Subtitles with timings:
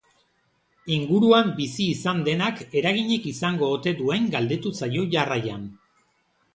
[0.95, 5.71] Inguruan bizi izan denak eraginik izango ote duen galdetu zaio jarraian.